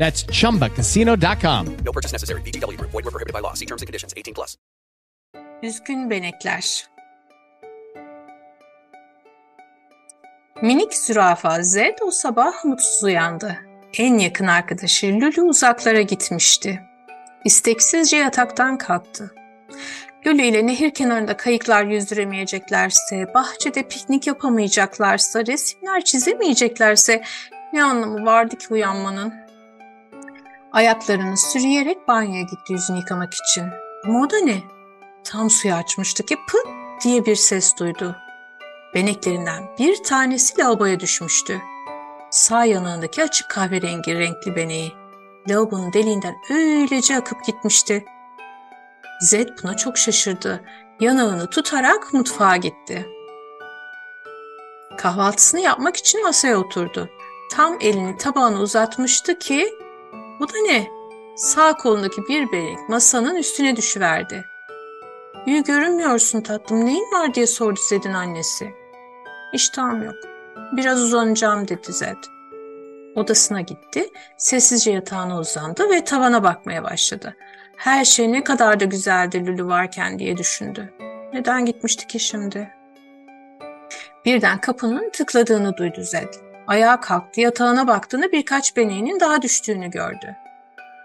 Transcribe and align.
That's 0.00 0.24
chumbacasino.com. 0.40 1.76
No 1.84 1.92
purchase 1.92 2.12
necessary. 2.12 2.40
VGW 2.40 2.76
Group. 2.78 2.90
Void 2.90 3.04
were 3.04 3.10
prohibited 3.10 3.34
by 3.34 3.40
law. 3.40 3.54
See 3.54 3.66
terms 3.66 3.82
and 3.82 3.86
conditions. 3.86 4.14
18 4.16 4.34
plus. 4.34 4.56
Üzgün 5.62 6.10
benekler. 6.10 6.88
Minik 10.62 10.94
zürafa 10.94 11.62
Zed 11.62 11.98
o 12.02 12.10
sabah 12.10 12.64
mutsuz 12.64 13.04
uyandı. 13.04 13.56
En 13.98 14.18
yakın 14.18 14.46
arkadaşı 14.46 15.06
Lulu 15.06 15.48
uzaklara 15.48 16.00
gitmişti. 16.00 16.80
İsteksizce 17.44 18.16
yataktan 18.16 18.78
kalktı. 18.78 19.34
Lulu 20.26 20.42
ile 20.42 20.66
nehir 20.66 20.94
kenarında 20.94 21.36
kayıklar 21.36 21.84
yüzdüremeyeceklerse, 21.84 23.34
bahçede 23.34 23.88
piknik 23.88 24.26
yapamayacaklarsa, 24.26 25.46
resimler 25.46 26.04
çizemeyeceklerse 26.04 27.22
ne 27.72 27.84
anlamı 27.84 28.26
vardı 28.26 28.58
ki 28.58 28.66
uyanmanın? 28.70 29.34
Ayaklarını 30.72 31.36
sürüyerek 31.36 32.08
banyoya 32.08 32.42
gitti 32.42 32.72
yüzünü 32.72 32.98
yıkamak 32.98 33.34
için. 33.34 33.64
Ama 34.04 34.20
o 34.20 34.30
da 34.30 34.38
ne? 34.38 34.62
Tam 35.24 35.50
suyu 35.50 35.74
açmıştı 35.74 36.22
ki 36.26 36.36
pıt 36.48 36.66
diye 37.04 37.26
bir 37.26 37.36
ses 37.36 37.76
duydu. 37.76 38.16
Beneklerinden 38.94 39.62
bir 39.78 40.02
tanesi 40.02 40.58
lavaboya 40.58 41.00
düşmüştü. 41.00 41.60
Sağ 42.30 42.64
yanağındaki 42.64 43.22
açık 43.22 43.50
kahverengi 43.50 44.18
renkli 44.18 44.56
beneği. 44.56 44.92
Lavabonun 45.48 45.92
deliğinden 45.92 46.34
öylece 46.50 47.16
akıp 47.16 47.44
gitmişti. 47.44 48.04
Zed 49.20 49.48
buna 49.62 49.76
çok 49.76 49.98
şaşırdı. 49.98 50.64
Yanağını 51.00 51.50
tutarak 51.50 52.12
mutfağa 52.12 52.56
gitti. 52.56 53.06
Kahvaltısını 54.98 55.60
yapmak 55.60 55.96
için 55.96 56.22
masaya 56.22 56.58
oturdu. 56.58 57.08
Tam 57.52 57.76
elini 57.80 58.16
tabağına 58.16 58.60
uzatmıştı 58.60 59.38
ki 59.38 59.74
bu 60.40 60.48
da 60.48 60.58
ne? 60.66 60.86
Sağ 61.36 61.76
kolundaki 61.76 62.22
bir 62.28 62.52
benek 62.52 62.88
masanın 62.88 63.36
üstüne 63.36 63.76
düşüverdi. 63.76 64.44
İyi 65.46 65.62
görünmüyorsun 65.62 66.40
tatlım 66.40 66.86
neyin 66.86 67.12
var 67.12 67.34
diye 67.34 67.46
sordu 67.46 67.80
Zed'in 67.88 68.12
annesi. 68.12 68.70
İştahım 69.52 70.02
yok. 70.02 70.14
Biraz 70.76 71.00
uzanacağım 71.00 71.68
dedi 71.68 71.92
Zed. 71.92 72.24
Odasına 73.14 73.60
gitti, 73.60 74.10
sessizce 74.38 74.90
yatağına 74.90 75.38
uzandı 75.38 75.90
ve 75.90 76.04
tavana 76.04 76.42
bakmaya 76.42 76.84
başladı. 76.84 77.36
Her 77.76 78.04
şey 78.04 78.32
ne 78.32 78.44
kadar 78.44 78.80
da 78.80 78.84
güzeldi 78.84 79.46
Lülü 79.46 79.66
varken 79.66 80.18
diye 80.18 80.36
düşündü. 80.36 80.94
Neden 81.32 81.64
gitmişti 81.64 82.06
ki 82.06 82.20
şimdi? 82.20 82.70
Birden 84.24 84.60
kapının 84.60 85.10
tıkladığını 85.10 85.76
duydu 85.76 86.02
Zed. 86.02 86.49
Ayağa 86.70 87.00
kalktı, 87.00 87.40
yatağına 87.40 87.86
baktığında 87.86 88.32
birkaç 88.32 88.76
beneğinin 88.76 89.20
daha 89.20 89.42
düştüğünü 89.42 89.90
gördü. 89.90 90.36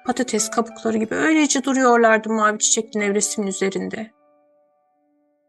Patates 0.06 0.50
kabukları 0.50 0.98
gibi 0.98 1.16
öylece 1.16 1.64
duruyorlardı 1.64 2.30
mavi 2.30 2.59
çiçekli 2.59 3.00
nevresimin 3.00 3.48
üzerinde. 3.48 4.12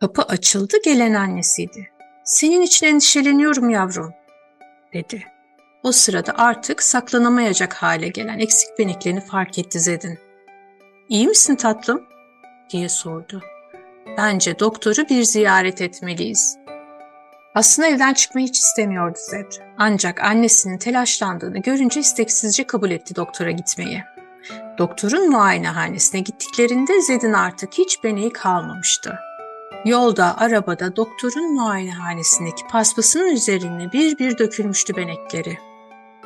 Kapı 0.01 0.23
açıldı, 0.23 0.77
gelen 0.85 1.15
annesiydi. 1.15 1.91
Senin 2.25 2.61
için 2.61 2.87
endişeleniyorum 2.87 3.71
yavrum, 3.71 4.15
dedi. 4.93 5.25
O 5.83 5.93
sırada 5.93 6.33
artık 6.37 6.83
saklanamayacak 6.83 7.75
hale 7.75 8.09
gelen 8.09 8.39
eksik 8.39 8.79
beneklerini 8.79 9.21
fark 9.21 9.59
etti 9.59 9.81
Zed'in. 9.81 10.19
İyi 11.09 11.29
misin 11.29 11.57
tatlım? 11.57 12.05
diye 12.71 12.89
sordu. 12.89 13.43
Bence 14.19 14.59
doktoru 14.59 15.09
bir 15.09 15.23
ziyaret 15.23 15.83
etmeliyiz. 15.83 16.66
Aslında 17.57 17.89
evden 17.89 18.15
çıkmayı 18.15 18.47
hiç 18.47 18.59
istemiyordu 18.59 19.19
Zed. 19.31 19.53
Ancak 19.79 20.21
annesinin 20.21 20.79
telaşlandığını 20.79 21.59
görünce 21.59 22.01
isteksizce 22.01 22.67
kabul 22.67 22.91
etti 22.91 23.17
doktora 23.17 23.51
gitmeyi. 23.51 24.03
Doktorun 24.79 25.31
muayenehanesine 25.31 26.21
gittiklerinde 26.21 27.01
Zed'in 27.01 27.33
artık 27.33 27.73
hiç 27.75 28.05
beneği 28.05 28.33
kalmamıştı. 28.33 29.19
Yolda, 29.85 30.39
arabada 30.39 30.97
doktorun 30.97 31.55
muayenehanesindeki 31.55 32.63
paspasının 32.71 33.31
üzerine 33.31 33.93
bir 33.93 34.19
bir 34.19 34.39
dökülmüştü 34.39 34.97
benekleri. 34.97 35.59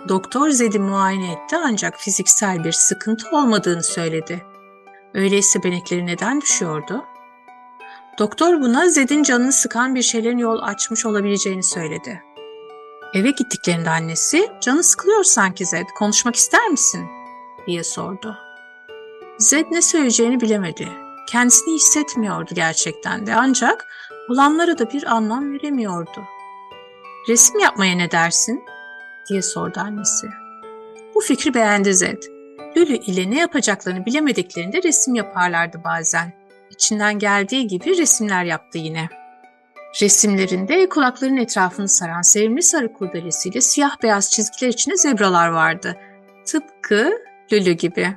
Doktor 0.09 0.51
Zed'i 0.51 0.79
muayene 0.79 1.33
etti 1.33 1.57
ancak 1.57 1.97
fiziksel 1.99 2.65
bir 2.65 2.73
sıkıntı 2.73 3.37
olmadığını 3.37 3.83
söyledi. 3.83 4.43
Öyleyse 5.15 5.63
benekleri 5.63 6.07
neden 6.07 6.41
düşüyordu? 6.41 7.05
Doktor 8.21 8.61
buna 8.61 8.89
Zed'in 8.89 9.23
canını 9.23 9.53
sıkan 9.53 9.95
bir 9.95 10.03
şeylerin 10.03 10.39
yol 10.39 10.59
açmış 10.63 11.07
olabileceğini 11.07 11.63
söyledi. 11.63 12.23
Eve 13.15 13.31
gittiklerinde 13.31 13.91
annesi, 13.91 14.49
canı 14.61 14.85
sıkılıyor 14.85 15.25
sanki 15.25 15.67
Zed, 15.67 15.87
konuşmak 15.99 16.37
ister 16.37 16.69
misin? 16.69 17.07
diye 17.67 17.85
sordu. 17.85 18.37
Zed 19.39 19.67
ne 19.71 19.83
söyleyeceğini 19.83 20.41
bilemedi. 20.41 20.89
Kendisini 21.29 21.75
hissetmiyordu 21.75 22.55
gerçekten 22.55 23.27
de 23.27 23.35
ancak 23.35 23.87
olanlara 24.29 24.79
da 24.79 24.91
bir 24.91 25.17
anlam 25.17 25.53
veremiyordu. 25.53 26.25
Resim 27.29 27.59
yapmaya 27.59 27.97
ne 27.97 28.11
dersin? 28.11 28.65
diye 29.31 29.43
sordu 29.43 29.81
annesi. 29.81 30.27
Bu 31.15 31.21
fikri 31.21 31.55
beğendi 31.55 31.95
Zed. 31.95 32.23
Lülü 32.77 32.97
ile 32.97 33.31
ne 33.31 33.39
yapacaklarını 33.39 34.07
bilemediklerinde 34.07 34.83
resim 34.83 35.15
yaparlardı 35.15 35.81
bazen. 35.85 36.40
İçinden 36.71 37.19
geldiği 37.19 37.67
gibi 37.67 37.99
resimler 37.99 38.45
yaptı 38.45 38.79
yine. 38.79 39.09
Resimlerinde 40.03 40.89
kulakların 40.89 41.37
etrafını 41.37 41.89
saran 41.89 42.23
sevimli 42.23 42.63
sarı 42.63 42.93
kurdelesiyle 42.93 43.61
siyah 43.61 44.03
beyaz 44.03 44.31
çizgiler 44.31 44.69
içinde 44.69 44.97
zebralar 44.97 45.49
vardı. 45.49 45.97
Tıpkı 46.47 47.13
Lülü 47.53 47.73
gibi. 47.73 48.17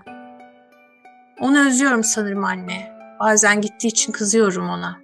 Onu 1.39 1.67
özlüyorum 1.67 2.03
sanırım 2.03 2.43
anne. 2.43 2.97
Bazen 3.19 3.61
gittiği 3.61 3.87
için 3.87 4.11
kızıyorum 4.11 4.69
ona. 4.69 4.99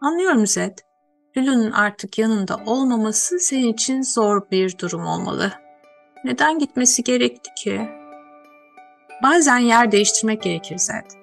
Anlıyorum 0.00 0.46
Zed. 0.46 0.78
Lulu'nun 1.36 1.72
artık 1.72 2.18
yanında 2.18 2.60
olmaması 2.66 3.38
senin 3.38 3.72
için 3.72 4.02
zor 4.02 4.50
bir 4.50 4.78
durum 4.78 5.06
olmalı. 5.06 5.52
Neden 6.24 6.58
gitmesi 6.58 7.04
gerekti 7.04 7.50
ki? 7.54 7.88
Bazen 9.22 9.58
yer 9.58 9.92
değiştirmek 9.92 10.42
gerekir 10.42 10.78
Zed. 10.78 11.19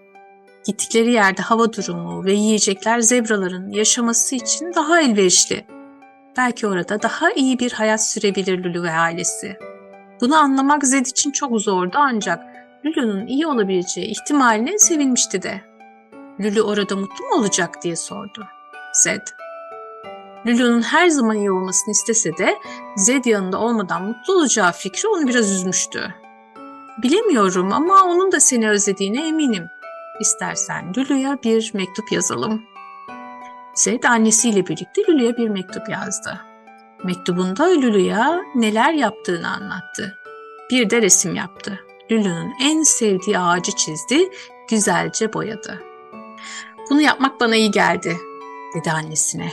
Gittikleri 0.68 1.12
yerde 1.12 1.42
hava 1.42 1.74
durumu 1.74 2.26
ve 2.26 2.34
yiyecekler 2.34 3.00
zebraların 3.00 3.70
yaşaması 3.70 4.36
için 4.36 4.74
daha 4.76 5.02
elverişli. 5.02 5.66
Belki 6.38 6.68
orada 6.68 7.02
daha 7.02 7.32
iyi 7.32 7.60
bir 7.60 7.72
hayat 7.72 8.08
sürebilir 8.08 8.64
Lulu 8.64 8.84
ve 8.84 8.92
ailesi. 8.92 9.58
Bunu 10.22 10.38
anlamak 10.38 10.86
Zed 10.86 11.06
için 11.06 11.32
çok 11.32 11.62
zordu 11.62 11.98
ancak 12.00 12.44
Lulu'nun 12.86 13.28
iyi 13.28 13.48
olabileceği 13.48 14.08
ihtimaline 14.08 14.78
sevinmişti 14.78 15.42
de. 15.42 15.62
Lulu 16.40 16.62
orada 16.62 16.96
mutlu 16.96 17.26
mu 17.26 17.36
olacak 17.36 17.84
diye 17.84 17.96
sordu. 17.96 18.48
Zed. 18.94 19.28
Lulu'nun 20.48 20.82
her 20.82 21.08
zaman 21.08 21.38
iyi 21.38 21.52
olmasını 21.52 21.92
istese 21.92 22.38
de 22.38 22.56
Zed 22.96 23.26
yanında 23.26 23.60
olmadan 23.60 24.04
mutlu 24.04 24.34
olacağı 24.34 24.72
fikri 24.72 25.08
onu 25.08 25.28
biraz 25.28 25.52
üzmüştü. 25.52 26.14
Bilemiyorum 27.04 27.74
ama 27.74 28.04
onun 28.04 28.32
da 28.32 28.40
seni 28.40 28.70
özlediğine 28.70 29.28
eminim. 29.28 29.68
İstersen 30.20 30.94
Lulu'ya 30.98 31.38
bir 31.44 31.72
mektup 31.74 32.12
yazalım. 32.12 32.64
Zed 33.74 34.04
annesiyle 34.04 34.68
birlikte 34.68 35.02
Lulu'ya 35.10 35.38
bir 35.38 35.50
mektup 35.50 35.90
yazdı. 35.90 36.42
Mektubunda 37.04 37.64
Lulu'ya 37.64 38.42
neler 38.56 38.94
yaptığını 38.94 39.50
anlattı. 39.50 40.18
Bir 40.72 40.90
de 40.90 41.02
resim 41.02 41.36
yaptı. 41.36 41.80
Lulu'nun 42.12 42.54
en 42.62 42.84
sevdiği 42.84 43.40
ağacı 43.40 43.72
çizdi, 43.72 44.30
güzelce 44.70 45.34
boyadı. 45.34 45.84
Bunu 46.90 47.02
yapmak 47.02 47.40
bana 47.40 47.56
iyi 47.56 47.72
geldi, 47.72 48.18
dedi 48.76 48.92
annesine. 48.92 49.52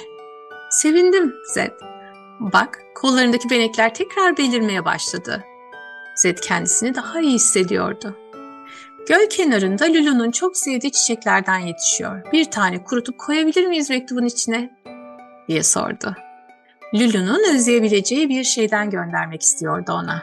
Sevindim 0.71 1.35
Zed. 1.55 1.73
Bak 2.41 2.79
kollarındaki 2.95 3.51
benekler 3.51 3.95
tekrar 3.95 4.37
belirmeye 4.37 4.85
başladı. 4.85 5.45
Zed 6.15 6.39
kendisini 6.39 6.95
daha 6.95 7.21
iyi 7.21 7.33
hissediyordu. 7.33 8.17
Göl 9.09 9.29
kenarında 9.31 9.85
Lulu'nun 9.85 10.31
çok 10.31 10.57
sevdiği 10.57 10.93
çiçeklerden 10.93 11.59
yetişiyor. 11.59 12.33
Bir 12.33 12.45
tane 12.45 12.85
kurutup 12.85 13.19
koyabilir 13.19 13.67
miyiz 13.67 13.91
mektubun 13.91 14.25
içine? 14.25 14.71
diye 15.49 15.63
sordu. 15.63 16.17
Lulu'nun 16.95 17.55
özleyebileceği 17.55 18.29
bir 18.29 18.45
şeyden 18.45 18.91
göndermek 18.91 19.43
istiyordu 19.43 19.93
ona. 19.93 20.23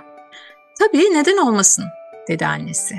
Tabii 0.80 1.14
neden 1.14 1.38
olmasın 1.38 1.86
dedi 2.28 2.46
annesi. 2.46 2.96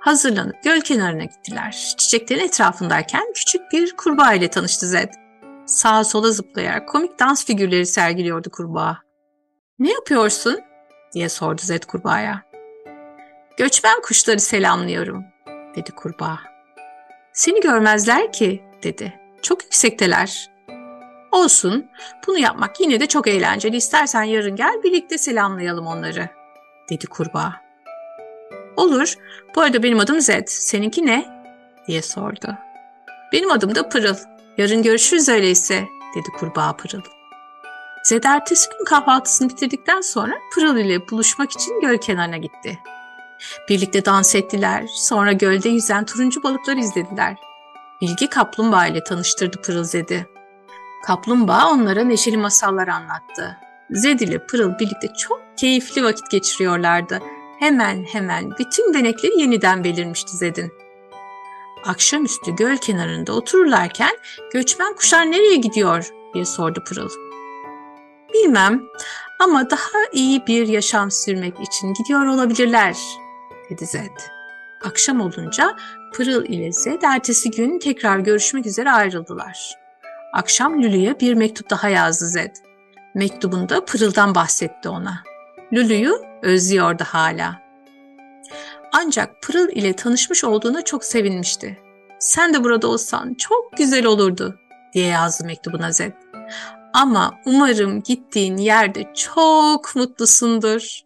Hazırlanıp 0.00 0.62
göl 0.62 0.80
kenarına 0.80 1.24
gittiler. 1.24 1.72
Çiçeklerin 1.96 2.44
etrafındayken 2.44 3.32
küçük 3.34 3.72
bir 3.72 3.96
kurbağa 3.96 4.34
ile 4.34 4.48
tanıştı 4.48 4.86
Zed. 4.86 5.12
Sağa 5.66 6.04
sola 6.04 6.32
zıplayarak 6.32 6.88
komik 6.88 7.18
dans 7.18 7.44
figürleri 7.44 7.86
sergiliyordu 7.86 8.50
kurbağa. 8.50 8.98
Ne 9.78 9.92
yapıyorsun? 9.92 10.60
diye 11.14 11.28
sordu 11.28 11.60
Zed 11.64 11.82
kurbağaya. 11.82 12.42
Göçmen 13.56 14.00
kuşları 14.02 14.40
selamlıyorum, 14.40 15.24
dedi 15.76 15.90
kurbağa. 15.92 16.38
Seni 17.32 17.60
görmezler 17.60 18.32
ki, 18.32 18.64
dedi. 18.82 19.20
Çok 19.42 19.64
yüksekteler. 19.64 20.50
Olsun, 21.32 21.86
bunu 22.26 22.38
yapmak 22.38 22.80
yine 22.80 23.00
de 23.00 23.06
çok 23.06 23.28
eğlenceli. 23.28 23.76
İstersen 23.76 24.22
yarın 24.22 24.56
gel 24.56 24.82
birlikte 24.82 25.18
selamlayalım 25.18 25.86
onları, 25.86 26.28
dedi 26.90 27.06
kurbağa. 27.06 27.52
Olur, 28.76 29.14
bu 29.54 29.60
arada 29.60 29.82
benim 29.82 30.00
adım 30.00 30.20
Zed, 30.20 30.48
seninki 30.48 31.06
ne? 31.06 31.26
diye 31.86 32.02
sordu. 32.02 32.54
Benim 33.32 33.50
adım 33.50 33.74
da 33.74 33.88
Pırıl. 33.88 34.16
Yarın 34.58 34.82
görüşürüz 34.82 35.28
öyleyse, 35.28 35.84
dedi 36.16 36.28
kurbağa 36.38 36.76
Pırıl. 36.76 37.02
Zed 38.04 38.24
ertesi 38.24 38.70
gün 38.70 38.84
kahvaltısını 38.84 39.48
bitirdikten 39.48 40.00
sonra 40.00 40.34
Pırıl 40.54 40.76
ile 40.76 41.08
buluşmak 41.08 41.52
için 41.52 41.80
göl 41.80 41.98
kenarına 41.98 42.36
gitti. 42.36 42.78
Birlikte 43.68 44.04
dans 44.04 44.34
ettiler, 44.34 44.84
sonra 44.94 45.32
gölde 45.32 45.68
yüzen 45.68 46.04
turuncu 46.04 46.42
balıkları 46.42 46.80
izlediler. 46.80 47.36
Bilgi 48.00 48.28
kaplumbağa 48.28 48.86
ile 48.86 49.04
tanıştırdı 49.04 49.62
Pırıl 49.62 49.84
Zed'i. 49.84 50.26
Kaplumbağa 51.06 51.70
onlara 51.70 52.04
neşeli 52.04 52.36
masallar 52.36 52.88
anlattı. 52.88 53.56
Zed 53.90 54.20
ile 54.20 54.46
Pırıl 54.46 54.78
birlikte 54.78 55.08
çok 55.18 55.40
keyifli 55.56 56.04
vakit 56.04 56.30
geçiriyorlardı. 56.30 57.20
Hemen 57.58 58.04
hemen 58.04 58.50
bütün 58.58 58.94
benekleri 58.94 59.40
yeniden 59.40 59.84
belirmişti 59.84 60.36
Zed'in. 60.36 60.72
Akşamüstü 61.84 62.56
göl 62.56 62.76
kenarında 62.76 63.32
otururlarken 63.32 64.16
göçmen 64.52 64.94
kuşlar 64.94 65.30
nereye 65.30 65.56
gidiyor 65.56 66.10
diye 66.34 66.44
sordu 66.44 66.82
Pırıl. 66.88 67.10
Bilmem 68.34 68.82
ama 69.40 69.70
daha 69.70 69.98
iyi 70.12 70.46
bir 70.46 70.68
yaşam 70.68 71.10
sürmek 71.10 71.54
için 71.60 71.94
gidiyor 71.94 72.26
olabilirler 72.26 72.96
dedi 73.70 73.86
Zed. 73.86 74.16
Akşam 74.84 75.20
olunca 75.20 75.76
Pırıl 76.12 76.44
ile 76.44 76.72
Zed 76.72 77.02
ertesi 77.02 77.50
gün 77.50 77.78
tekrar 77.78 78.18
görüşmek 78.18 78.66
üzere 78.66 78.90
ayrıldılar. 78.90 79.74
Akşam 80.32 80.82
Lulu'ya 80.82 81.20
bir 81.20 81.34
mektup 81.34 81.70
daha 81.70 81.88
yazdı 81.88 82.26
Zed. 82.26 82.56
Mektubunda 83.14 83.84
Pırıl'dan 83.84 84.34
bahsetti 84.34 84.88
ona. 84.88 85.22
Lulu'yu 85.72 86.22
özlüyordu 86.42 87.04
hala. 87.06 87.62
Ancak 88.92 89.42
Pırıl 89.42 89.68
ile 89.68 89.92
tanışmış 89.92 90.44
olduğuna 90.44 90.84
çok 90.84 91.04
sevinmişti. 91.04 91.78
Sen 92.18 92.54
de 92.54 92.64
burada 92.64 92.88
olsan 92.88 93.34
çok 93.34 93.76
güzel 93.76 94.06
olurdu 94.06 94.58
diye 94.92 95.06
yazdı 95.06 95.44
mektubuna 95.44 95.92
Zed. 95.92 96.12
Ama 96.92 97.34
umarım 97.46 98.02
gittiğin 98.02 98.56
yerde 98.56 99.12
çok 99.14 99.96
mutlusundur. 99.96 101.05